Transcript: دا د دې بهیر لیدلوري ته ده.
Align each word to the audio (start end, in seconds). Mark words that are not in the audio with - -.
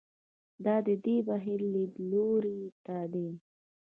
دا 0.65 0.75
د 0.87 0.89
دې 1.05 1.17
بهیر 1.27 1.61
لیدلوري 1.73 2.61
ته 2.85 2.97
ده. 3.13 3.27